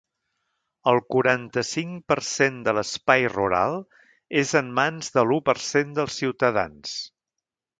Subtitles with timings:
[0.91, 3.77] El quaranta-cinc per cent de l’espai rural
[4.45, 6.97] és en mans de l’u per cent dels ciutadans.